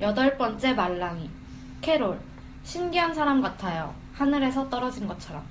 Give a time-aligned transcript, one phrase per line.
[0.00, 1.28] 여덟 번째 말랑이.
[1.82, 2.18] 캐롤.
[2.64, 3.94] 신기한 사람 같아요.
[4.14, 5.44] 하늘에서 떨어진 것처럼.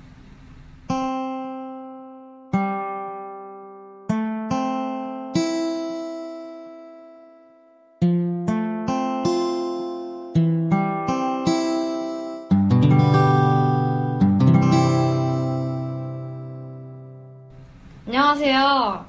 [18.07, 19.05] 안녕하세요.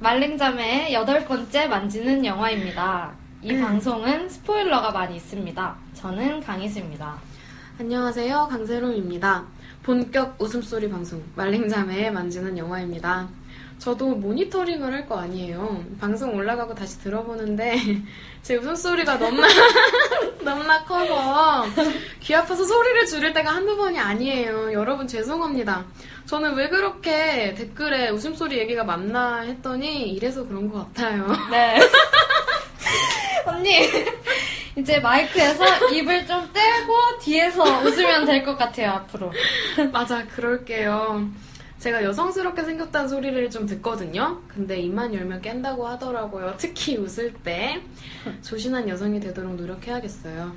[0.00, 3.25] 말랭자매의 여덟 번째 만지는 영화입니다.
[3.46, 3.60] 이 음.
[3.62, 5.76] 방송은 스포일러가 많이 있습니다.
[5.94, 7.16] 저는 강희수입니다.
[7.78, 8.48] 안녕하세요.
[8.50, 9.44] 강세롬입니다.
[9.84, 13.28] 본격 웃음소리 방송 말랭자매에 만지는 영화입니다.
[13.78, 15.84] 저도 모니터링을 할 거 아니에요.
[16.00, 17.76] 방송 올라가고 다시 들어보는데
[18.42, 19.46] 제 웃음소리가 너무나
[20.42, 21.66] 너무나 커서
[22.18, 24.72] 귀 아파서 소리를 줄일 때가 한두 번이 아니에요.
[24.72, 25.84] 여러분 죄송합니다.
[26.24, 31.28] 저는 왜 그렇게 댓글에 웃음소리 얘기가 많나 했더니 이래서 그런 것 같아요.
[31.52, 31.78] 네.
[33.46, 33.78] 언니,
[34.76, 39.32] 이제 마이크에서 입을 좀 떼고 뒤에서 웃으면 될 것 같아요, 앞으로.
[39.92, 41.28] 맞아, 그럴게요.
[41.78, 44.40] 제가 여성스럽게 생겼다는 소리를 좀 듣거든요.
[44.48, 46.54] 근데 입만 열면 깬다고 하더라고요.
[46.56, 47.80] 특히 웃을 때.
[48.42, 50.52] 조신한 여성이 되도록 노력해야겠어요.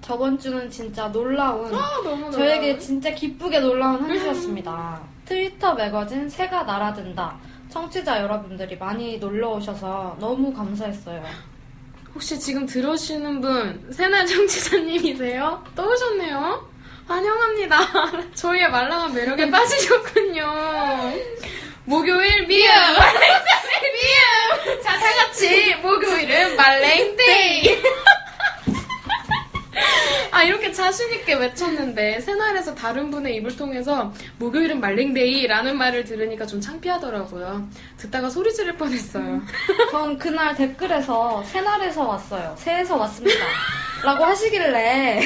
[0.00, 5.00] 저번 주는 진짜 놀라운, 아, 저에게 진짜 기쁘게 놀라운 한 주였습니다.
[5.24, 7.36] 트위터 매거진 새가 날아든다.
[7.68, 11.22] 청취자 여러분들이 많이 놀러 오셔서 너무 감사했어요.
[12.14, 15.64] 혹시 지금 들으시는 분, 새날 청취자님이세요?
[15.74, 16.70] 또 오셨네요?
[17.06, 17.78] 환영합니다.
[18.34, 20.44] 저희의 말랑한 매력에 빠지셨군요.
[21.84, 22.70] 목요일 미음!
[23.92, 24.80] 미음!
[24.82, 27.82] 자, 다 같이 목요일은 말랭데이!
[30.30, 37.66] 아, 이렇게 자신있게 외쳤는데, 새날에서 다른 분의 입을 통해서 목요일은 말랭데이라는 말을 들으니까 좀 창피하더라고요.
[37.96, 39.40] 듣다가 소리 지를 뻔했어요.
[39.90, 42.54] 전 그날 댓글에서 새날에서 왔어요.
[42.58, 43.40] 새에서 왔습니다.
[44.04, 45.20] 라고 하시길래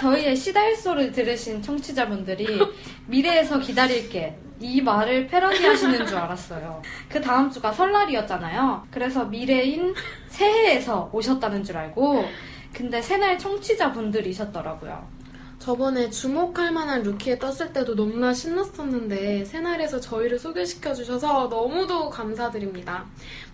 [0.00, 2.60] 저희의 시달소를 들으신 청취자분들이
[3.06, 6.82] 미래에서 기다릴게 이 말을 패러디 하시는 줄 알았어요.
[7.08, 8.88] 그 다음 주가 설날이었잖아요.
[8.90, 9.94] 그래서 미래인
[10.28, 12.24] 새해에서 오셨다는 줄 알고
[12.72, 15.18] 근데 새날 청취자분들이셨더라고요.
[15.58, 23.04] 저번에 주목할 만한 루키에 떴을 때도 너무나 신났었는데 새날에서 저희를 소개시켜 주셔서 너무도 감사드립니다.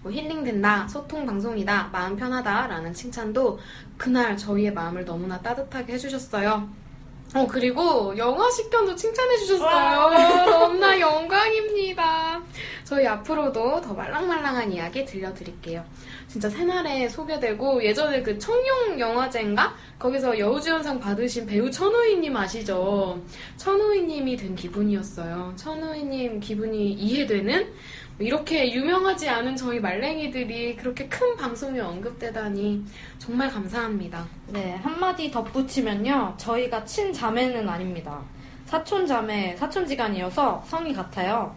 [0.03, 3.59] 뭐 힐링된다, 소통 방송이다, 마음 편하다 라는 칭찬도
[3.97, 6.84] 그날 저희의 마음을 너무나 따뜻하게 해주셨어요.
[7.35, 10.47] 어 그리고 영화 식견도 칭찬해주셨어요.
[10.51, 12.41] 너무나 영광입니다.
[12.85, 15.85] 저희 앞으로도 더 말랑말랑한 이야기 들려드릴게요.
[16.29, 19.75] 진짜 새날에 소개되고 예전에 그 청룡 영화제인가?
[19.99, 23.21] 거기서 여우주연상 받으신 배우 천우희님 아시죠?
[23.57, 25.55] 천우희님이 된 기분이었어요.
[25.57, 27.73] 천우희님 기분이 이해되는?
[28.19, 32.85] 이렇게 유명하지 않은 저희 말랭이들이 그렇게 큰 방송에 언급되다니
[33.19, 34.25] 정말 감사합니다.
[34.49, 36.35] 네, 한마디 덧붙이면요.
[36.37, 38.21] 저희가 친자매는 아닙니다.
[38.67, 41.55] 사촌자매, 사촌지간이어서 성이 같아요.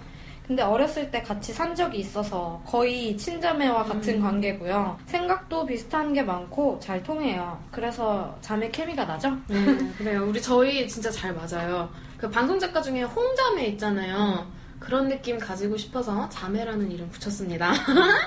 [0.47, 4.97] 근데 어렸을 때 같이 산 적이 있어서 거의 친자매와 같은 관계고요.
[5.06, 7.62] 생각도 비슷한 게 많고 잘 통해요.
[7.69, 9.38] 그래서 자매 케미가 나죠?
[9.47, 9.66] 네,
[9.97, 10.25] 그래요.
[10.25, 11.90] 우리 저희 진짜 잘 맞아요.
[12.17, 14.47] 그 방송 작가 중에 홍자매 있잖아요.
[14.88, 17.74] 그런 느낌 가지고 싶어서 자매라는 이름 붙였습니다.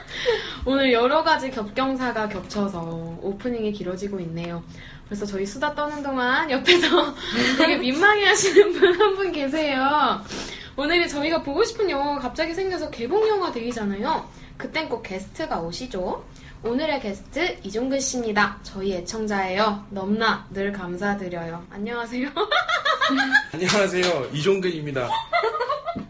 [0.67, 4.63] 오늘 여러 가지 겹경사가 겹쳐서 오프닝이 길어지고 있네요.
[5.07, 7.15] 그래서 저희 수다 떠는 동안 옆에서
[7.57, 10.21] 되게 민망해 하시는 분 한 분 계세요.
[10.77, 14.29] 오늘이 저희가 보고 싶은 영화가 갑자기 생겨서 개봉 영화 데이잖아요.
[14.59, 16.23] 그땐 꼭 게스트가 오시죠.
[16.63, 18.59] 오늘의 게스트 이종근 씨입니다.
[18.65, 19.87] 저희 애청자예요.
[19.89, 21.65] 넘나 늘 감사드려요.
[21.71, 22.29] 안녕하세요.
[23.55, 24.29] 안녕하세요.
[24.35, 25.09] 이종근입니다.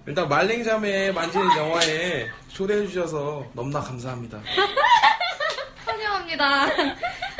[0.06, 4.40] 일단 말랭자매 만지는 영화에 초대해주셔서 너무나 감사합니다.
[5.84, 6.66] 환영합니다.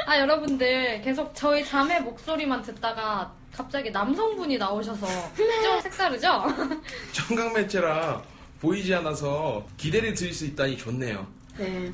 [0.07, 5.07] 아, 여러분들 계속 저희 자매 목소리만 듣다가 갑자기 남성분이 나오셔서
[5.37, 6.45] 좀 색다르죠?
[7.13, 8.23] 청강매체라
[8.61, 11.27] 보이지 않아서 기대를 드릴 수 있다니 좋네요.
[11.57, 11.91] 네.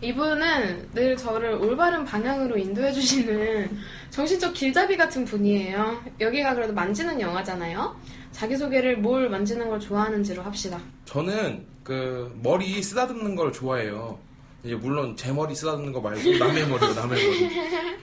[0.00, 3.78] 이분은 늘 저를 올바른 방향으로 인도해주시는
[4.10, 6.02] 정신적 길잡이 같은 분이에요.
[6.20, 7.96] 여기가 그래도 만지는 영화잖아요.
[8.32, 10.78] 자기소개를 뭘 만지는 걸 좋아하는지로 합시다.
[11.04, 14.18] 저는 그 머리 쓰다듬는 걸 좋아해요.
[14.62, 17.50] 이제 물론 제 머리 쓰다듬는 거 말고 남의 머리고 남의 머리.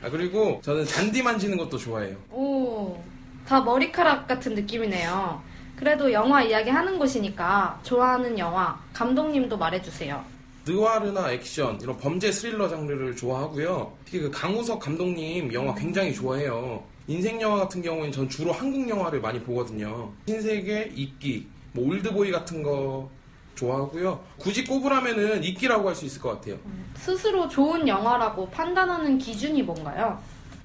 [0.04, 2.16] 아 그리고 저는 잔디 만지는 것도 좋아해요.
[2.32, 3.02] 오,
[3.48, 5.42] 다 머리카락 같은 느낌이네요.
[5.76, 10.24] 그래도 영화 이야기 하는 곳이니까 좋아하는 영화, 감독님도 말해주세요.
[10.66, 13.94] 느와르나 액션 이런 범죄 스릴러 장르를 좋아하고요.
[14.06, 16.84] 특히 그 강우석 감독님 영화 굉장히 좋아해요.
[17.08, 20.12] 인생 영화 같은 경우에는 전 주로 한국 영화를 많이 보거든요.
[20.28, 23.10] 신세계, 이끼, 뭐 올드보이 같은 거
[23.56, 24.24] 좋아하고요.
[24.38, 26.58] 굳이 꼽으라면은 이끼라고 할 수 있을 것 같아요.
[26.96, 30.22] 스스로 좋은 영화라고 판단하는 기준이 뭔가요?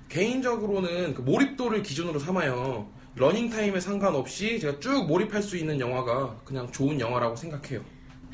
[0.09, 2.87] 개인적으로는 그 몰입도를 기준으로 삼아요.
[3.17, 7.81] 러닝타임에 상관없이 제가 쭉 몰입할 수 있는 영화가 그냥 좋은 영화라고 생각해요.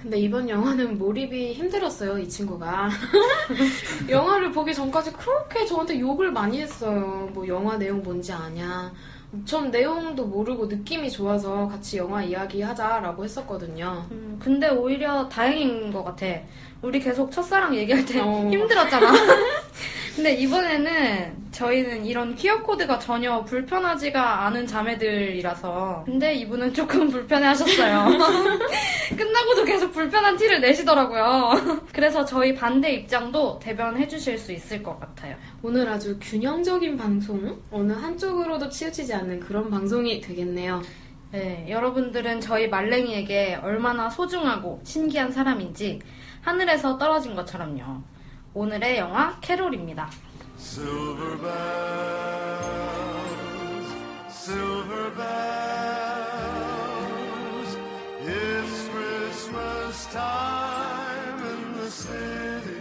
[0.03, 2.91] 근데 이번 영화는 몰입이 힘들었어요, 이 친구가.
[4.11, 7.31] 영화를 보기 전까지 그렇게 저한테 욕을 많이 했어요.
[7.33, 8.93] 뭐 영화 내용 뭔지 아냐.
[9.45, 14.05] 전 내용도 모르고 느낌이 좋아서 같이 영화 이야기 하자라고 했었거든요.
[14.11, 16.27] 음, 근데 오히려 다행인 것 같아.
[16.83, 18.27] 우리 계속 첫사랑 얘기할 때 어.
[18.51, 19.13] 힘들었잖아.
[20.15, 26.03] 근데 이번에는 저희는 이런 퀴어 코드가 전혀 불편하지가 않은 자매들이라서.
[26.05, 28.07] 근데 이분은 조금 불편해 하셨어요.
[29.17, 31.53] 끝나고도 계속 불편한 티를 내시더라고요.
[31.93, 35.35] 그래서 저희 반대 입장도 대변해 주실 수 있을 것 같아요.
[35.63, 40.83] 오늘 아주 균형적인 방송, 어느 한쪽으로도 치우치지 않는 그런 방송이 되겠네요.
[41.31, 46.01] 네, 여러분들은 저희 말랭이에게 얼마나 소중하고 신기한 사람인지
[46.43, 48.03] 하늘에서 떨어진 것처럼요.
[48.55, 50.11] 오늘의 영화 캐롤입니다.
[50.59, 51.53] Silver bells,
[54.29, 56.43] silver bells.
[58.25, 62.77] It's Christmas time in the city.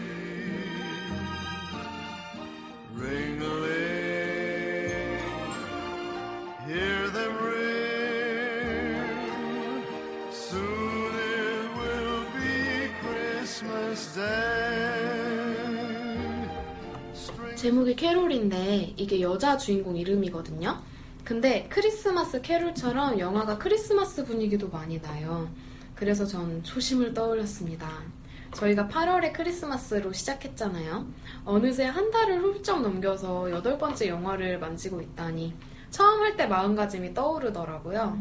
[2.94, 5.19] Ring a ling,
[6.67, 9.07] hear them ring.
[10.31, 14.50] Soon it will be Christmas Day.
[17.61, 20.79] 제목이 캐롤인데 이게 여자 주인공 이름이거든요.
[21.23, 25.47] 근데 크리스마스 캐롤처럼 영화가 크리스마스 분위기도 많이 나요.
[25.93, 27.87] 그래서 전 초심을 떠올렸습니다.
[28.55, 31.05] 저희가 8월에 크리스마스로 시작했잖아요.
[31.45, 35.53] 어느새 한 달을 훌쩍 넘겨서 여덟 번째 영화를 만지고 있다니
[35.91, 38.17] 처음 할 때 마음가짐이 떠오르더라고요.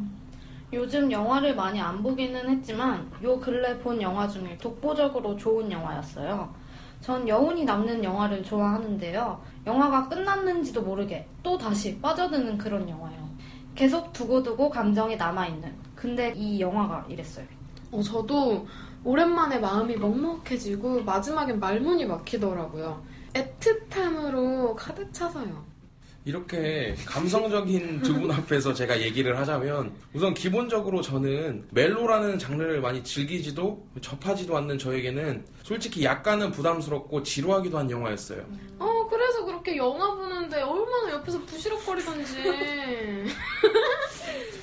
[0.75, 6.60] 요즘 영화를 많이 안 보기는 했지만 요 근래 본 영화 중에 독보적으로 좋은 영화였어요.
[7.01, 9.41] 전 여운이 남는 영화를 좋아하는데요.
[9.67, 13.29] 영화가 끝났는지도 모르게 또 다시 빠져드는 그런 영화예요.
[13.75, 15.75] 계속 두고두고 감정이 남아있는.
[15.95, 17.47] 근데 이 영화가 이랬어요.
[17.93, 18.67] 어, 저도
[19.03, 23.03] 오랜만에 마음이 먹먹해지고 마지막엔 말문이 막히더라고요.
[23.33, 25.70] 애틋함으로 가득 차서요.
[26.25, 33.87] 이렇게 감성적인 두 분 앞에서 제가 얘기를 하자면 우선 기본적으로 저는 멜로라는 장르를 많이 즐기지도
[34.03, 38.45] 접하지도 않는 저에게는 솔직히 약간은 부담스럽고 지루하기도 한 영화였어요.
[38.79, 42.37] 어, 그래서 그렇게 영화 보는데 얼마나 옆에서 부시럭거리던지.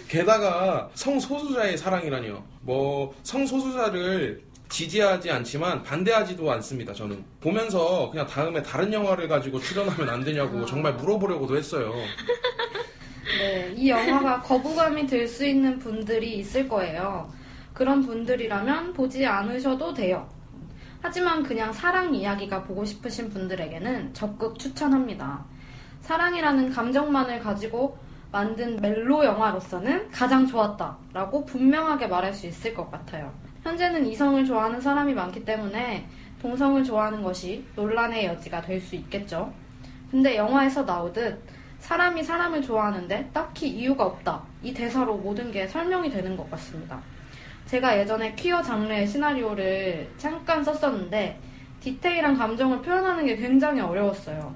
[0.08, 2.44] 게다가 성소수자의 사랑이라니요.
[2.62, 6.94] 뭐 성소수자를 지지하지 않지만 반대하지도 않습니다.
[6.94, 11.94] 저는 보면서 그냥 다음에 다른 영화를 가지고 출연하면 안 되냐고 정말 물어보려고도 했어요.
[13.40, 17.32] 네, 이 영화가 거부감이 들 수 있는 분들이 있을 거예요.
[17.74, 20.28] 그런 분들이라면 보지 않으셔도 돼요.
[21.02, 25.46] 하지만 그냥 사랑 이야기가 보고 싶으신 분들에게는 적극 추천합니다.
[26.02, 27.98] 사랑이라는 감정만을 가지고
[28.32, 33.32] 만든 멜로 영화로서는 가장 좋았다라고 분명하게 말할 수 있을 것 같아요.
[33.68, 36.08] 현재는 이성을 좋아하는 사람이 많기 때문에
[36.42, 39.52] 동성을 좋아하는 것이 논란의 여지가 될 수 있겠죠.
[40.10, 41.38] 근데 영화에서 나오듯
[41.80, 44.42] 사람이 사람을 좋아하는데 딱히 이유가 없다.
[44.64, 47.02] 이 대사로 모든 게 설명이 되는 것 같습니다.
[47.66, 51.38] 제가 예전에 퀴어 장르의 시나리오를 잠깐 썼었는데
[51.82, 54.56] 디테일한 감정을 표현하는 게 굉장히 어려웠어요.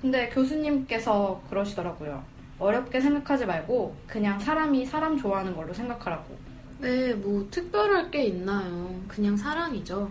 [0.00, 2.22] 근데 교수님께서 그러시더라고요.
[2.60, 6.51] 어렵게 생각하지 말고 그냥 사람이 사람 좋아하는 걸로 생각하라고.
[6.82, 8.92] 네, 뭐 특별할 게 있나요?
[9.06, 10.10] 그냥 사랑이죠.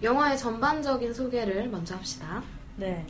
[0.00, 2.40] 영화의 전반적인 소개를 먼저 합시다.
[2.76, 3.04] 네.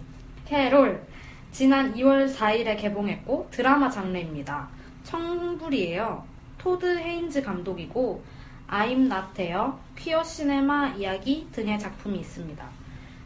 [0.46, 1.06] 캐롤.
[1.52, 4.70] 지난 2월 4일에 개봉했고 드라마 장르입니다.
[5.02, 6.24] 청불이에요.
[6.56, 8.24] 토드 헤인즈 감독이고
[8.68, 12.66] I'm Not There, queer cinema 이야기 등의 작품이 있습니다.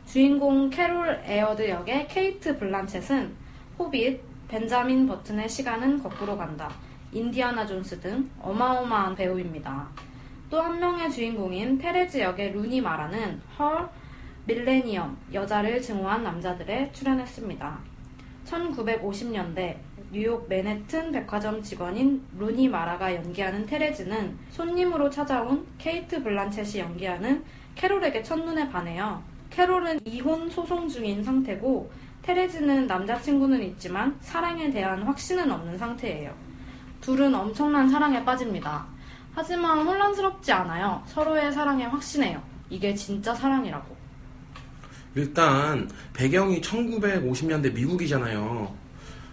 [0.07, 3.33] 주인공 캐롤 에어드 역의 케이트 블란쳇은
[3.79, 6.69] 호빗, 벤자민 버튼의 시간은 거꾸로 간다,
[7.13, 9.89] 인디아나 존스 등 어마어마한 배우입니다.
[10.51, 13.89] 또 한 명의 주인공인 테레즈 역의 루니 마라는 Her,
[14.47, 17.79] 밀레니엄, 여자를 증오한 남자들에 출연했습니다.
[18.47, 19.77] 1950년대
[20.11, 28.71] 뉴욕 맨해튼 백화점 직원인 루니 마라가 연기하는 테레즈는 손님으로 찾아온 케이트 블란쳇이 연기하는 캐롤에게 첫눈에
[28.71, 29.23] 반해요.
[29.51, 31.91] 캐롤은 이혼 소송 중인 상태고
[32.23, 36.48] 테레즈는 남자친구는 있지만 사랑에 대한 확신은 없는 상태예요.
[37.09, 38.85] 둘은 엄청난 사랑에 빠집니다.
[39.35, 41.03] 하지만 혼란스럽지 않아요.
[41.07, 42.43] 서로의 사랑에 확신해요.
[42.69, 43.97] 이게 진짜 사랑이라고.
[45.15, 48.75] 일단 배경이 1950년대 미국이잖아요.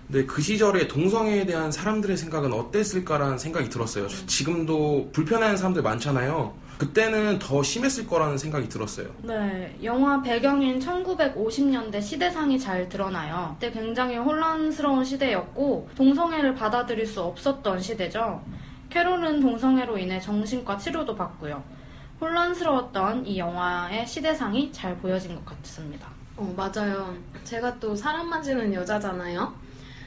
[0.08, 4.08] 근데 그 시절에 동성애에 대한 사람들의 생각은 어땠을까라는 생각이 들었어요.
[4.08, 6.54] 지금도 불편해하는 사람들 많잖아요.
[6.78, 9.08] 그때는 더 심했을 거라는 생각이 들었어요.
[9.24, 13.56] 네, 영화 배경인 1950년대 시대상이 잘 드러나요.
[13.60, 18.44] 그때 굉장히 혼란스러운 시대였고 동성애를 받아들일 수 없었던 시대죠.
[18.90, 21.64] 캐롤은 동성애로 인해 정신과 치료도 받고요.
[22.20, 26.08] 혼란스러웠던 이 영화의 시대상이 잘 보여진 것 같습니다.
[26.38, 27.16] 어, 맞아요.
[27.44, 29.65] 제가 또 사람 만지는 여자잖아요.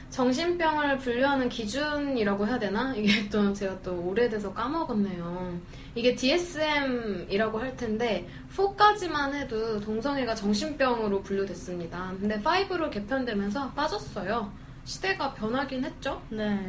[0.09, 2.93] 정신병을 분류하는 기준이라고 해야 되나?
[2.95, 5.59] 이게 또 제가 또 오래돼서 까먹었네요.
[5.95, 12.13] 이게 DSM이라고 할 텐데 4까지만 해도 동성애가 정신병으로 분류됐습니다.
[12.19, 14.51] 근데 5로 개편되면서 빠졌어요.
[14.89, 16.19] 시대가 변하긴 했죠?
[16.29, 16.59] 네,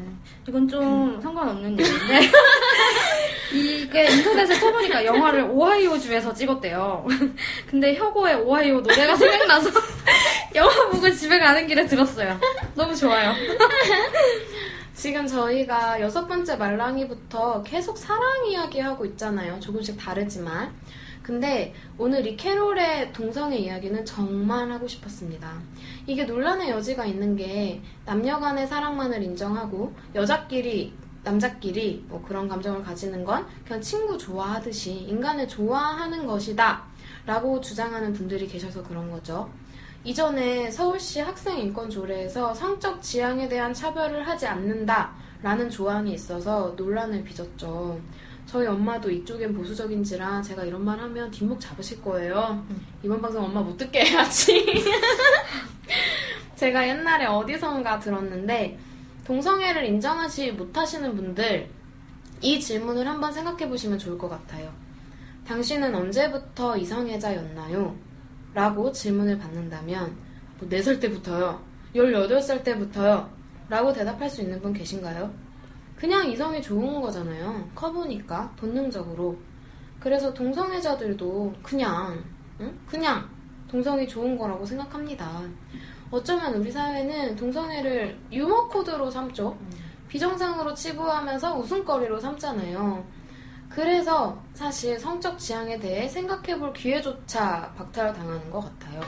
[0.47, 2.21] 이건 좀 상관없는 얘기인데
[3.51, 7.07] 이게 인터넷에 쳐보니까 영화를 오하이오 주에서 찍었대요.
[7.67, 9.71] 근데 혁오의 오하이오 노래가 생각나서
[10.55, 12.39] 영화 보고 집에 가는 길에 들었어요.
[12.75, 13.33] 너무 좋아요.
[15.01, 19.59] 지금 저희가 여섯 번째 말랑이부터 계속 사랑 이야기 하고 있잖아요.
[19.59, 20.75] 조금씩 다르지만.
[21.23, 25.55] 근데 오늘 이 캐롤의 동성애 이야기는 정말 하고 싶었습니다.
[26.07, 30.93] 이게 논란의 여지가 있는 게 남녀 간의 사랑만을 인정하고 여자끼리
[31.25, 36.85] 남자끼리 뭐 그런 감정을 가지는 건 그냥 친구 좋아하듯이 인간을 좋아하는 것이다
[37.25, 39.51] 라고 주장하는 분들이 계셔서 그런 거죠.
[40.03, 48.01] 이전에 서울시 학생인권조례에서 성적 지향에 대한 차별을 하지 않는다 라는 조항이 있어서 논란을 빚었죠.
[48.47, 52.65] 저희 엄마도 이쪽엔 보수적인지라 제가 이런 말 하면 뒷목 잡으실 거예요.
[53.03, 54.65] 이번 방송 엄마 못 듣게 해야지.
[56.57, 58.79] 제가 옛날에 어디선가 들었는데
[59.25, 61.69] 동성애를 인정하지 못하시는 분들
[62.41, 64.73] 이 질문을 한번 생각해 보시면 좋을 것 같아요.
[65.47, 68.10] 당신은 언제부터 이성애자였나요?
[68.55, 70.17] 라고 질문을 받는다면
[70.59, 71.61] 뭐 4살 때부터요.
[71.95, 73.31] 18살 때부터요.
[73.69, 75.33] 라고 대답할 수 있는 분 계신가요?
[75.97, 77.69] 그냥 이성이 좋은 거잖아요.
[77.75, 79.39] 커보니까 본능적으로.
[80.01, 82.25] 그래서 동성애자들도 그냥
[82.61, 82.79] 응?
[82.87, 83.29] 그냥
[83.69, 85.43] 동성이 좋은 거라고 생각합니다.
[86.11, 89.57] 어쩌면 우리 사회는 동성애를 유머 코드로 삼죠.
[90.09, 93.05] 비정상으로 치부하면서 웃음거리로 삼잖아요.
[93.71, 99.01] 그래서 사실 성적 지향에 대해 생각해볼 기회조차 박탈당하는 것 같아요.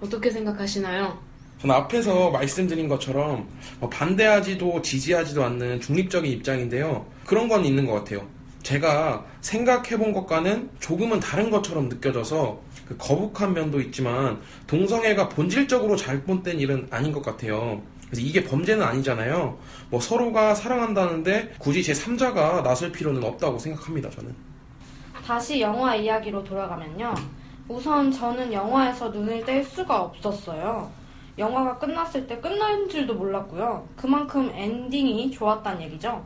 [0.00, 1.18] 어떻게 생각하시나요?
[1.60, 3.48] 저는 앞에서 말씀드린 것처럼
[3.80, 7.06] 뭐 반대하지도 지지하지도 않는 중립적인 입장인데요.
[7.24, 8.26] 그런 건 있는 것 같아요.
[8.62, 16.86] 제가 생각해본 것과는 조금은 다른 것처럼 느껴져서 그 거북한 면도 있지만 동성애가 본질적으로 잘못된 일은
[16.90, 17.82] 아닌 것 같아요.
[18.10, 19.58] 그래서 이게 범죄는 아니잖아요.
[19.90, 24.34] 뭐 서로가 사랑한다는데 굳이 제 3자가 나설 필요는 없다고 생각합니다, 저는.
[25.24, 27.14] 다시 영화 이야기로 돌아가면요.
[27.68, 30.90] 우선 저는 영화에서 눈을 뗄 수가 없었어요.
[31.36, 33.86] 영화가 끝났을 때 끝난 줄도 몰랐고요.
[33.94, 36.24] 그만큼 엔딩이 좋았단 얘기죠.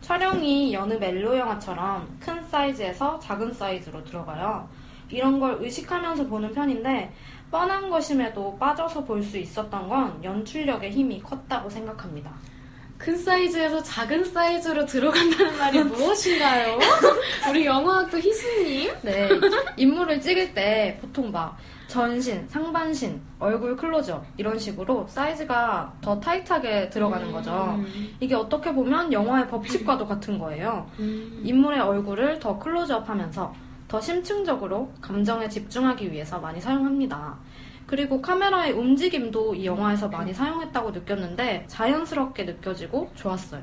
[0.00, 4.68] 촬영이 여느 멜로 영화처럼 큰 사이즈에서 작은 사이즈로 들어가요.
[5.10, 7.12] 이런 걸 의식하면서 보는 편인데
[7.54, 12.32] 뻔한 것임에도 빠져서 볼 수 있었던 건 연출력의 힘이 컸다고 생각합니다.
[12.98, 16.78] 큰 사이즈에서 작은 사이즈로 들어간다는 말이 무엇인가요?
[17.48, 18.92] 우리 영화학도 희수님?
[19.02, 19.28] 네,
[19.76, 21.56] 인물을 찍을 때 보통 막
[21.86, 27.76] 전신, 상반신, 얼굴 클로즈업 이런 식으로 사이즈가 더 타이트하게 들어가는 거죠.
[27.78, 28.16] 음.
[28.18, 30.90] 이게 어떻게 보면 영화의 법칙과도 같은 거예요.
[30.98, 31.40] 음.
[31.44, 33.54] 인물의 얼굴을 더 클로즈업 하면서
[33.94, 37.38] 더 심층적으로 감정에 집중하기 위해서 많이 사용합니다.
[37.86, 43.62] 그리고 카메라의 움직임도 이 영화에서 많이 사용했다고 느꼈는데 자연스럽게 느껴지고 좋았어요.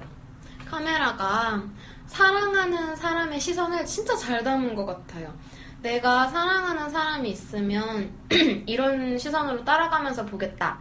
[0.66, 1.62] 카메라가
[2.06, 5.34] 사랑하는 사람의 시선을 진짜 잘 담은 것 같아요.
[5.82, 8.14] 내가 사랑하는 사람이 있으면
[8.66, 10.80] 이런 시선으로 따라가면서 보겠다.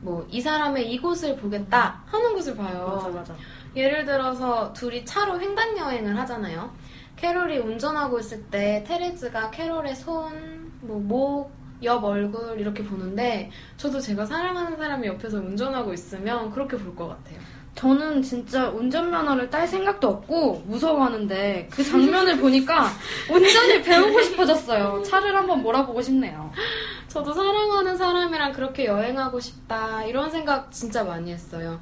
[0.00, 3.10] 뭐, 이 사람의 이곳을 보겠다 하는 것을 봐요.
[3.12, 3.34] 맞아.
[3.74, 6.72] 예를 들어서 둘이 차로 횡단 여행을 하잖아요.
[7.16, 11.52] 캐롤이 운전하고 있을 때 테레즈가 캐롤의 손, 뭐 목,
[11.82, 17.38] 옆 얼굴 이렇게 보는데 저도 제가 사랑하는 사람이 옆에서 운전하고 있으면 그렇게 볼 것 같아요.
[17.74, 22.86] 저는 진짜 운전면허를 딸 생각도 없고 무서워하는데 그 장면을 보니까
[23.32, 25.02] 운전을 배우고 싶어졌어요.
[25.02, 26.52] 차를 한번 몰아보고 싶네요.
[27.08, 31.80] 저도 사랑하는 사람이랑 그렇게 여행하고 싶다 이런 생각 진짜 많이 했어요.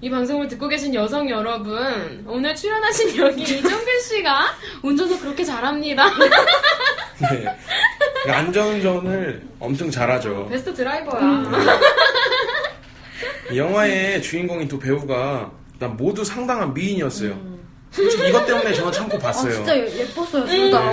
[0.00, 4.46] 이 방송을 듣고 계신 여성 여러분 오늘 출연하신 여기 이정근 씨가
[4.82, 6.06] 운전을 그렇게 잘합니다.
[7.20, 7.44] 네.
[8.24, 10.46] 그 안전운전을 엄청 잘하죠.
[10.48, 11.50] 베스트 드라이버야.
[13.50, 17.58] 이 영화의 주인공인 두 배우가 일단 모두 상당한 미인이었어요.
[17.90, 19.52] 솔직히 이것 때문에 저는 참고 아, 봤어요.
[19.54, 20.92] 진짜 예- 예뻤어요, 둘 다.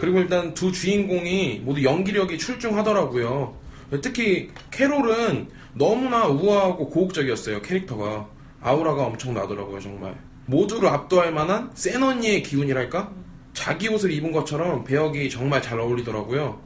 [0.00, 3.58] 그리고 일단 두 주인공이 모두 연기력이 출중하더라고요.
[4.00, 8.28] 특히 캐롤은 너무나 우아하고 고혹적이었어요, 캐릭터가.
[8.62, 10.14] 아우라가 엄청 나더라고요, 정말.
[10.46, 13.10] 모두를 압도할 만한 센 언니의 기운이랄까?
[13.52, 16.60] 자기 옷을 입은 것처럼 배역이 정말 잘 어울리더라고요.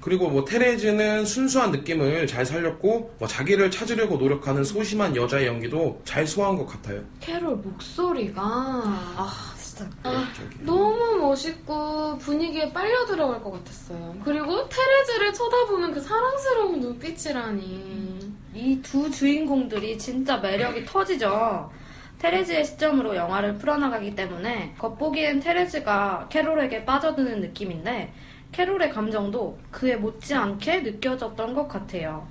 [0.00, 6.26] 그리고 뭐 테레즈는 순수한 느낌을 잘 살렸고 뭐 자기를 찾으려고 노력하는 소심한 여자의 연기도 잘
[6.26, 7.00] 소화한 것 같아요.
[7.20, 9.88] 캐롤 목소리가 아, 진짜
[10.36, 10.62] 저기.
[10.62, 14.14] 너무 멋있고 분위기에 빨려 들어갈 것 같았어요.
[14.24, 18.13] 그리고 테레즈를 쳐다보는 그 사랑스러운 눈빛이라니.
[18.54, 21.70] 이 두 주인공들이 진짜 매력이 터지죠.
[22.18, 28.12] 테레즈의 시점으로 영화를 풀어나가기 때문에 겉보기엔 테레즈가 캐롤에게 빠져드는 느낌인데
[28.52, 32.26] 캐롤의 감정도 그에 못지않게 느껴졌던 것 같아요.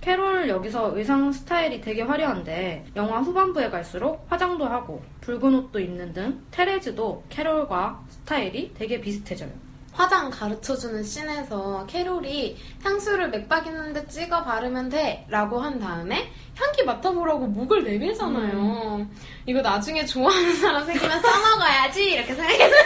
[0.00, 6.40] 캐롤 여기서 의상 스타일이 되게 화려한데 영화 후반부에 갈수록 화장도 하고 붉은 옷도 입는 등
[6.50, 9.50] 테레즈도 캐롤과 스타일이 되게 비슷해져요.
[9.92, 16.84] 화장 가르쳐주는 씬에서 캐롤이 향수를 맥박 있는 데 찍어 바르면 돼 라고 한 다음에 향기
[16.84, 19.06] 맡아보라고 목을 내밀잖아요.
[19.46, 22.82] 이거 나중에 좋아하는 사람 생기면 써먹어야지 이렇게 생각했어요.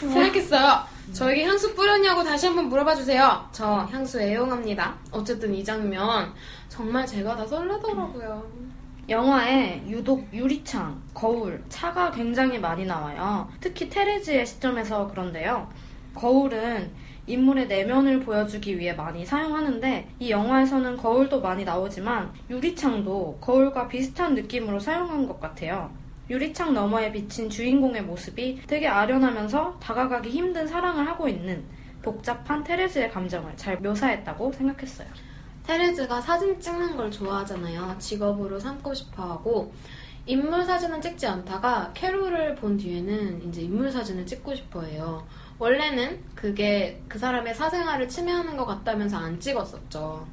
[0.12, 0.96] 생각했어요.
[1.12, 3.48] 저에게 향수 뿌렸냐고 다시 한번 물어봐 주세요.
[3.52, 4.96] 저 향수 애용합니다.
[5.12, 6.32] 어쨌든 이 장면
[6.68, 8.66] 정말 제가 다 설레더라고요.
[9.08, 13.48] 영화에 유독 유리창, 거울, 차가 굉장히 많이 나와요.
[13.60, 15.70] 특히 테레즈의 시점에서 그런데요.
[16.16, 16.90] 거울은
[17.28, 24.80] 인물의 내면을 보여주기 위해 많이 사용하는데 이 영화에서는 거울도 많이 나오지만 유리창도 거울과 비슷한 느낌으로
[24.80, 25.90] 사용한 것 같아요.
[26.28, 31.64] 유리창 너머에 비친 주인공의 모습이 되게 아련하면서 다가가기 힘든 사랑을 하고 있는
[32.02, 35.08] 복잡한 테레즈의 감정을 잘 묘사했다고 생각했어요.
[35.64, 37.96] 테레즈가 사진 찍는 걸 좋아하잖아요.
[37.98, 39.72] 직업으로 삼고 싶어 하고,
[40.24, 45.24] 인물 사진은 찍지 않다가 캐롤을 본 뒤에는 이제 인물 사진을 찍고 싶어 해요.
[45.58, 50.26] 원래는 그게 그 사람의 사생활을 침해하는 것 같다면서 안 찍었었죠.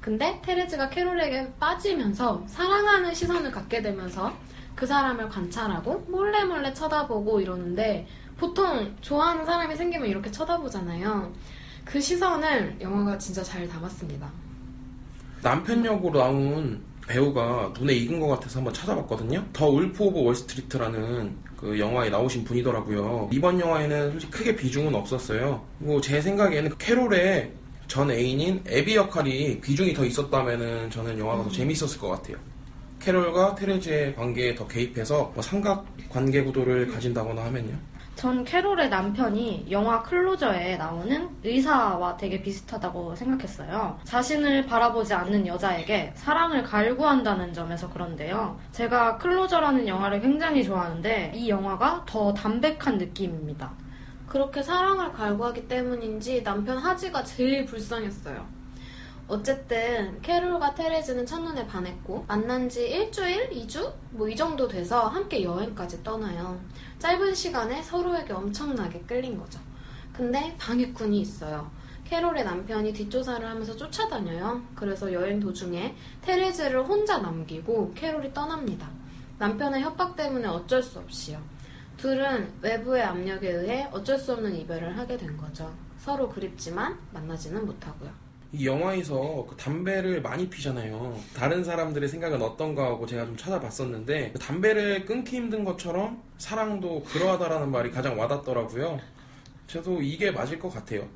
[0.00, 4.32] 근데 테레즈가 캐롤에게 빠지면서 사랑하는 시선을 갖게 되면서
[4.74, 11.32] 그 사람을 관찰하고 몰래 몰래 쳐다보고 이러는데 보통 좋아하는 사람이 생기면 이렇게 쳐다보잖아요.
[11.84, 14.28] 그 시선을 영화가 진짜 잘 담았습니다.
[15.42, 19.44] 남편 역으로 나온 배우가 눈에 익은 것 같아서 한번 찾아봤거든요.
[19.52, 23.30] The Wolf of Wall Street라는 그 영화에 나오신 분이더라고요.
[23.32, 25.64] 이번 영화에는 솔직히 크게 비중은 없었어요.
[25.78, 27.52] 그리고 제 생각에는 캐롤의
[27.86, 32.36] 전 애인인 에비 역할이 비중이 더 있었다면은 저는 영화가 더 재밌었을 것 같아요.
[33.00, 37.74] 캐롤과 테레즈의 관계에 더 개입해서 뭐 삼각 관계 구도를 가진다거나 하면요.
[38.14, 43.98] 전 캐롤의 남편이 영화 클로저에 나오는 의사와 되게 비슷하다고 생각했어요.
[44.04, 48.58] 자신을 바라보지 않는 여자에게 사랑을 갈구한다는 점에서 그런데요.
[48.70, 53.72] 제가 클로저라는 영화를 굉장히 좋아하는데 이 영화가 더 담백한 느낌입니다.
[54.28, 58.61] 그렇게 사랑을 갈구하기 때문인지 남편 하지가 제일 불쌍했어요.
[59.32, 66.04] 어쨌든 캐롤과 테레즈는 첫눈에 반했고 만난 지 일주일, 이주 뭐 이 정도 돼서 함께 여행까지
[66.04, 66.60] 떠나요.
[66.98, 69.58] 짧은 시간에 서로에게 엄청나게 끌린 거죠.
[70.12, 71.70] 근데 방해꾼이 있어요.
[72.04, 74.62] 캐롤의 남편이 뒷조사를 하면서 쫓아다녀요.
[74.74, 78.90] 그래서 여행 도중에 테레즈를 혼자 남기고 캐롤이 떠납니다.
[79.38, 81.40] 남편의 협박 때문에 어쩔 수 없이요.
[81.96, 85.72] 둘은 외부의 압력에 의해 어쩔 수 없는 이별을 하게 된 거죠.
[85.96, 88.21] 서로 그립지만 만나지는 못하고요.
[88.54, 91.18] 이 영화에서 그 담배를 많이 피잖아요.
[91.34, 97.70] 다른 사람들의 생각은 어떤가 하고 제가 좀 찾아봤었는데 그 담배를 끊기 힘든 것처럼 사랑도 그러하다라는
[97.70, 99.00] 말이 가장 와닿더라고요.
[99.66, 101.08] 저도 이게 맞을 것 같아요.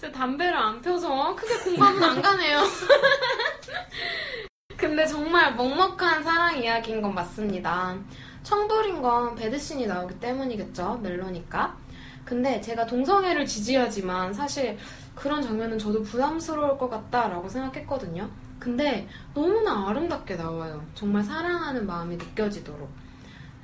[0.00, 2.64] 저 담배를 안 펴서 크게 공감은 안 가네요.
[4.76, 7.96] 근데 정말 먹먹한 사랑 이야기인 건 맞습니다.
[8.42, 10.98] 청돌인 건 배드신이 나오기 때문이겠죠.
[11.00, 11.76] 멜로니까.
[12.24, 14.76] 근데 제가 동성애를 지지하지만 사실
[15.16, 18.28] 그런 장면은 저도 부담스러울 것 같다라고 생각했거든요.
[18.60, 20.84] 근데 너무나 아름답게 나와요.
[20.94, 22.88] 정말 사랑하는 마음이 느껴지도록.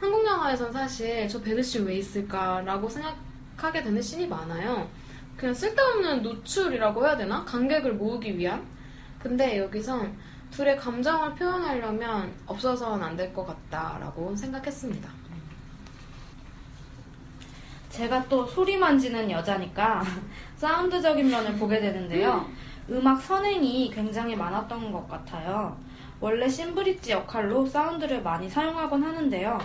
[0.00, 4.88] 한국 영화에선 사실 저 배드신 왜 있을까라고 생각하게 되는 씬이 많아요.
[5.36, 7.44] 그냥 쓸데없는 노출이라고 해야 되나?
[7.44, 8.66] 관객을 모으기 위한?
[9.20, 10.12] 근데 여기선
[10.50, 15.08] 둘의 감정을 표현하려면 없어서는 안 될 것 같다라고 생각했습니다.
[17.90, 20.02] 제가 또 소리 만지는 여자니까
[20.62, 22.46] 사운드적인 면을 보게 되는데요.
[22.88, 25.76] 음악 선행이 굉장히 많았던 것 같아요.
[26.20, 29.58] 원래 심브리지 역할로 사운드를 많이 사용하곤 하는데요.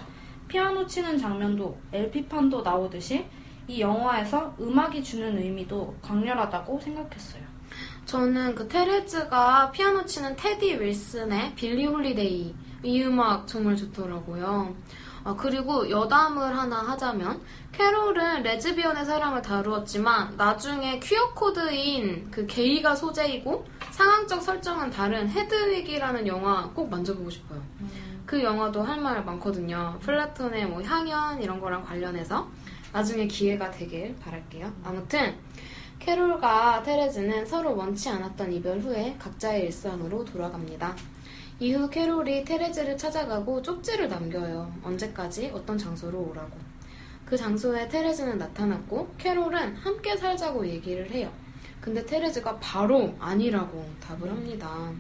[0.48, 3.28] 피아노 치는 장면도 LP판도 나오듯이
[3.68, 7.44] 이 영화에서 음악이 주는 의미도 강렬하다고 생각했어요.
[8.06, 14.76] 저는 그 테레즈가 피아노 치는 테디 윌슨의 빌리 홀리데이 이 음악 정말 좋더라고요.
[15.28, 17.42] 아, 그리고 여담을 하나 하자면
[17.74, 26.70] 캐롤은 레즈비언의 사랑을 다루었지만 나중에 queer code인 그 게이가 소재이고 상황적 설정은 다른 헤드윅이라는 영화
[26.74, 27.62] 꼭 만져보고 싶어요.
[28.26, 30.00] 그 영화도 할 말 많거든요.
[30.02, 32.48] 플라톤의 뭐 향연 이런 거랑 관련해서
[32.94, 34.72] 나중에 기회가 되길 바랄게요.
[34.86, 35.36] 아무튼
[36.00, 40.96] 캐롤과 테레즈는 서로 원치 않았던 이별 후에 각자의 일상으로 돌아갑니다.
[41.60, 44.72] 이후 캐롤이 테레즈를 찾아가고 쪽지를 남겨요.
[44.84, 46.52] 언제까지 어떤 장소로 오라고.
[47.26, 51.32] 그 장소에 테레즈는 나타났고 캐롤은 함께 살자고 얘기를 해요.
[51.82, 54.92] 근데 테레즈가 바로 아니라고 답을 합니다.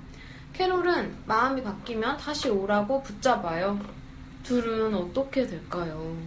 [0.53, 3.79] 캐롤은 마음이 바뀌면 다시 오라고 붙잡아요.
[4.43, 6.17] 둘은 어떻게 될까요?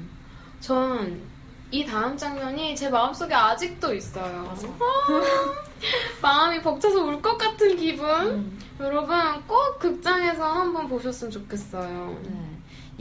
[0.60, 1.40] 전
[1.72, 4.52] 이 다음 장면이 제 마음속에 아직도 있어요.
[6.20, 8.08] 마음이 벅차서 울 것 같은 기분?
[8.10, 8.58] 음.
[8.80, 9.14] 여러분
[9.46, 12.18] 꼭 극장에서 한번 보셨으면 좋겠어요.
[12.22, 12.49] 네.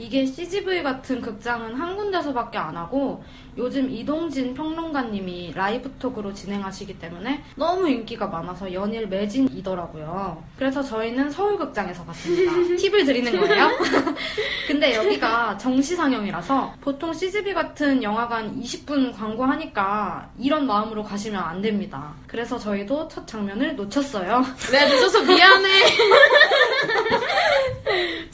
[0.00, 3.22] 이게 CGV 같은 극장은 한 군데서밖에 안 하고
[3.58, 10.42] 요즘 이동진 평론가님이 라이브톡으로 진행하시기 때문에 너무 인기가 많아서 연일 매진이더라고요.
[10.56, 12.52] 그래서 저희는 서울극장에서 봤습니다.
[12.80, 13.70] 팁을 드리는 거예요.
[14.66, 22.14] 근데 여기가 정시 상영이라서 보통 CGV 같은 영화관 20분 광고하니까 이런 마음으로 가시면 안 됩니다.
[22.26, 24.42] 그래서 저희도 첫 장면을 놓쳤어요.
[24.72, 25.68] 내가 늦어서 미안해.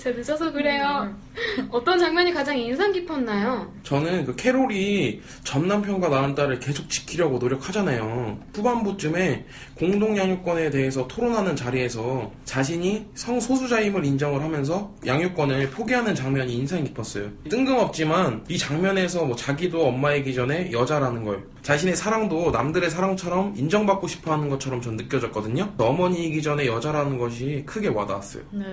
[0.07, 1.13] 제가 늦어서 그래요.
[1.71, 3.73] 어떤 장면이 가장 인상 깊었나요?
[3.83, 8.39] 저는 그 캐롤이 전 남편과 낳은 딸을 계속 지키려고 노력하잖아요.
[8.55, 17.31] 후반부쯤에 공동 양육권에 대해서 토론하는 자리에서 자신이 성소수자임을 인정을 하면서 양육권을 포기하는 장면이 인상 깊었어요.
[17.51, 24.33] 뜬금없지만 이 장면에서 뭐 자기도 엄마이기 전에 여자라는 걸 자신의 사랑도 남들의 사랑처럼 인정받고 싶어
[24.33, 25.75] 하는 것처럼 전 느껴졌거든요.
[25.79, 28.45] 어머니이기 전에 여자라는 것이 크게 와닿았어요.
[28.53, 28.65] 네.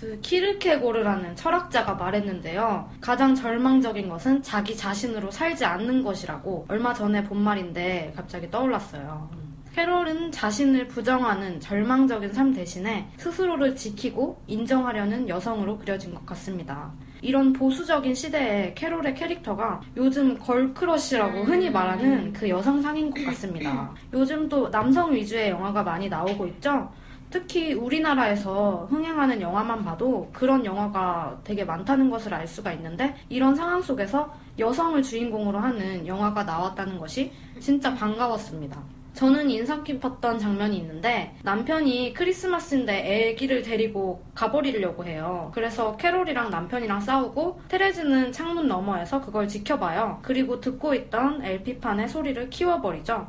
[0.00, 2.88] 그 키르케고르라는 철학자가 말했는데요.
[3.00, 9.28] 가장 절망적인 것은 자기 자신으로 살지 않는 것이라고 얼마 전에 본 말인데 갑자기 떠올랐어요.
[9.74, 16.92] 캐롤은 자신을 부정하는 절망적인 삶 대신에 스스로를 지키고 인정하려는 여성으로 그려진 것 같습니다.
[17.20, 23.92] 이런 보수적인 시대에 캐롤의 캐릭터가 요즘 걸크러쉬라고 흔히 말하는 그 여성 상인 것 같습니다.
[24.12, 26.88] 요즘도 남성 위주의 영화가 많이 나오고 있죠?
[27.30, 33.82] 특히 우리나라에서 흥행하는 영화만 봐도 그런 영화가 되게 많다는 것을 알 수가 있는데 이런 상황
[33.82, 38.80] 속에서 여성을 주인공으로 하는 영화가 나왔다는 것이 진짜 반가웠습니다.
[39.18, 45.50] 저는 인상 깊었던 장면이 있는데 남편이 크리스마스인데 애기를 데리고 가버리려고 해요.
[45.52, 50.20] 그래서 캐롤이랑 남편이랑 싸우고 테레즈는 창문 너머에서 그걸 지켜봐요.
[50.22, 53.26] 그리고 듣고 있던 LP판의 소리를 키워버리죠.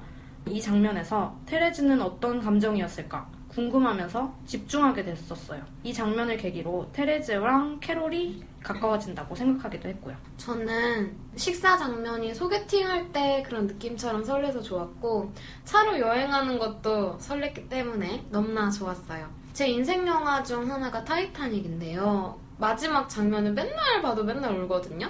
[0.48, 3.39] 이 장면에서 테레즈는 어떤 감정이었을까?
[3.64, 5.62] 궁금하면서 집중하게 됐었어요.
[5.84, 10.16] 이 장면을 계기로 테레즈랑 캐롤이 가까워진다고 생각하기도 했고요.
[10.38, 15.34] 저는 식사 장면이 소개팅 할 때 그런 느낌처럼 설레서 좋았고
[15.66, 19.28] 차로 여행하는 것도 설렜기 때문에 너무나 좋았어요.
[19.54, 22.40] 제 인생 영화 중 하나가 타이타닉인데요.
[22.60, 25.10] 마지막 장면을 맨날 봐도 맨날 울거든요.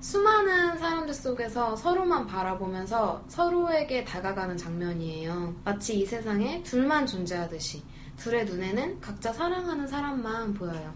[0.00, 5.56] 수많은 사람들 속에서 서로만 바라보면서 서로에게 다가가는 장면이에요.
[5.64, 7.82] 마치 이 세상에 둘만 존재하듯이
[8.16, 10.94] 둘의 눈에는 각자 사랑하는 사람만 보여요.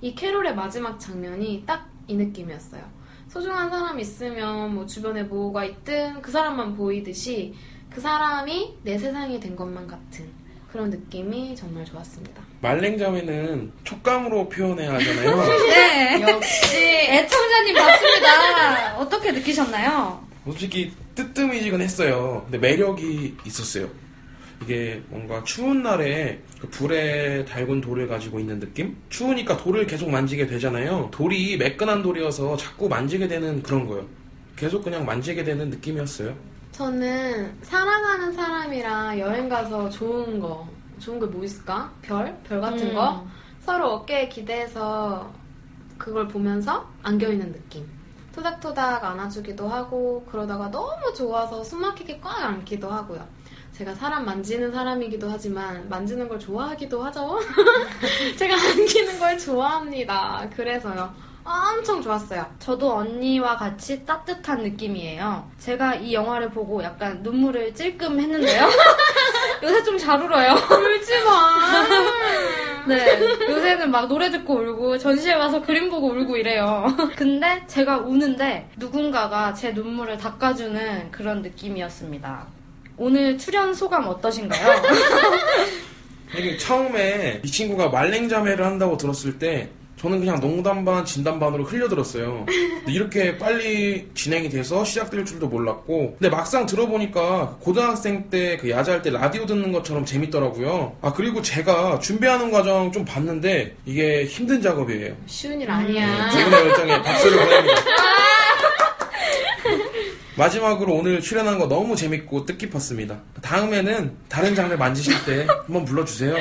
[0.00, 2.82] 이 캐롤의 마지막 장면이 딱 이 느낌이었어요.
[3.28, 7.54] 소중한 사람 있으면 뭐 주변에 뭐가 있든 그 사람만 보이듯이
[7.90, 10.30] 그 사람이 내 세상이 된 것만 같은
[10.76, 12.42] 그런 느낌이 정말 좋았습니다.
[12.60, 15.36] 말랭자매는 촉감으로 표현해야 하잖아요.
[15.70, 16.20] 네!
[16.20, 18.98] 역시 애청자님 맞습니다.
[18.98, 20.22] 어떻게 느끼셨나요?
[20.44, 22.42] 솔직히 뜨뜻미지근 했어요.
[22.44, 23.88] 근데 매력이 있었어요.
[24.62, 28.98] 이게 뭔가 추운 날에 그 불에 달군 돌을 가지고 있는 느낌?
[29.08, 31.08] 추우니까 돌을 계속 만지게 되잖아요.
[31.10, 34.06] 돌이 매끈한 돌이어서 자꾸 만지게 되는 그런 거예요.
[34.56, 36.36] 계속 그냥 만지게 되는 느낌이었어요.
[36.80, 41.90] 저는 사랑하는 사람이랑 여행 가서 좋은 거 좋은 게 뭐 있을까?
[42.02, 42.38] 별?
[42.44, 42.94] 별 같은 음.
[42.94, 43.26] 거
[43.60, 45.32] 서로 어깨에 기대서
[45.96, 47.88] 그걸 보면서 안겨있는 느낌.
[48.34, 53.26] 토닥토닥 안아주기도 하고 그러다가 너무 좋아서 숨 막히게 꽉 안기도 하고요.
[53.72, 57.38] 제가 사람 만지는 사람이기도 하지만 만지는 걸 좋아하기도 하죠.
[58.38, 60.46] 제가 안기는 걸 좋아합니다.
[60.54, 61.10] 그래서요.
[61.46, 62.44] 엄청 좋았어요.
[62.58, 65.48] 저도 언니와 같이 따뜻한 느낌이에요.
[65.58, 68.68] 제가 이 영화를 보고 약간 눈물을 찔끔 했는데요.
[69.62, 70.52] 요새 좀 잘 울어요.
[70.52, 72.86] 울지 마.
[72.86, 73.20] 네.
[73.48, 76.86] 요새는 막 노래 듣고 울고 전시회 와서 그림 보고 울고 이래요.
[77.16, 82.46] 근데 제가 우는데 누군가가 제 눈물을 닦아주는 그런 느낌이었습니다.
[82.98, 84.82] 오늘 출연 소감 어떠신가요?
[86.36, 92.46] 이게 처음에 이 친구가 말랭자매를 한다고 들었을 때 저는 그냥 농담 반 진담 반으로 흘려들었어요.
[92.86, 99.10] 이렇게 빨리 진행이 돼서 시작될 줄도 몰랐고 근데 막상 들어보니까 고등학생 때 그 야자할 때
[99.10, 100.96] 라디오 듣는 것처럼 재밌더라고요.
[101.02, 105.14] 아 그리고 제가 준비하는 과정 좀 봤는데 이게 힘든 작업이에요.
[105.26, 106.28] 쉬운 일 아니야.
[106.30, 107.80] 두 분의 열정에 박수를 보냅니다.
[110.36, 113.18] 마지막으로 오늘 출연한 거 너무 재밌고 뜻깊었습니다.
[113.42, 116.34] 다음에는 다른 장르 만지실 때 한번 불러주세요.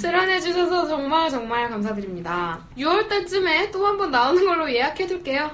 [0.00, 2.60] 출연해주셔서 정말 정말 감사드립니다.
[2.76, 5.50] 6월 달쯤에 또 한 번 나오는 걸로 예약해둘게요.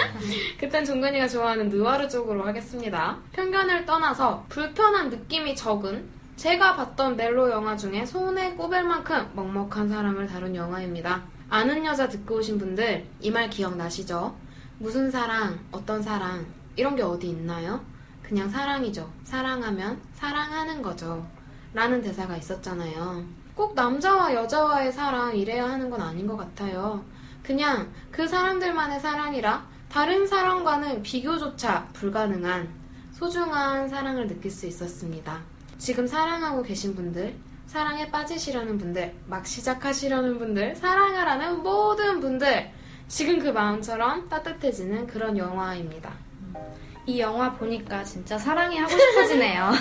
[0.58, 3.18] 그땐 종근이가 좋아하는 느와르 쪽으로 하겠습니다.
[3.32, 10.26] 편견을 떠나서 불편한 느낌이 적은 제가 봤던 멜로 영화 중에 손에 꼽을 만큼 먹먹한 사랑을
[10.26, 11.22] 다룬 영화입니다.
[11.50, 14.34] 아는 여자 듣고 오신 분들 이 말 기억나시죠?
[14.78, 17.84] 무슨 사랑, 어떤 사랑 이런 게 어디 있나요?
[18.22, 19.10] 그냥 사랑이죠.
[19.24, 21.26] 사랑하면 사랑하는 거죠.
[21.74, 23.24] 라는 대사가 있었잖아요.
[23.54, 27.04] 꼭 남자와 여자와의 사랑 이래야 하는 건 아닌 것 같아요.
[27.42, 32.68] 그냥 그 사람들만의 사랑이라 다른 사람과는 비교조차 불가능한
[33.12, 35.40] 소중한 사랑을 느낄 수 있었습니다.
[35.78, 37.34] 지금 사랑하고 계신 분들,
[37.66, 42.70] 사랑에 빠지시려는 분들, 막 시작하시려는 분들, 사랑을 하는 모든 분들,
[43.08, 46.12] 지금 그 마음처럼 따뜻해지는 그런 영화입니다.
[47.04, 49.72] 이 영화 보니까 진짜 사랑이 하고 싶어지네요.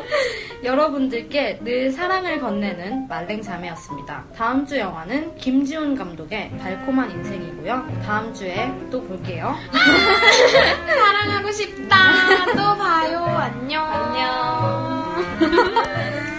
[0.62, 4.24] 여러분들께 늘 사랑을 건네는 말랭 자매였습니다.
[4.36, 8.02] 다음 주 영화는 김지훈 감독의 달콤한 인생이고요.
[8.04, 9.56] 다음 주에 또 볼게요.
[10.86, 11.96] 사랑하고 싶다.
[12.48, 13.24] 또 봐요.
[13.24, 13.84] 안녕.
[13.86, 15.18] 안녕.